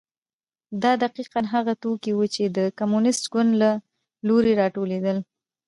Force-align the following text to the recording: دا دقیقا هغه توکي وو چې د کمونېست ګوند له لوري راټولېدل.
دا 0.83 0.91
دقیقا 1.03 1.41
هغه 1.53 1.73
توکي 1.83 2.11
وو 2.15 2.25
چې 2.35 2.43
د 2.57 2.59
کمونېست 2.79 3.23
ګوند 3.33 3.51
له 3.61 3.71
لوري 4.27 4.53
راټولېدل. 4.61 5.17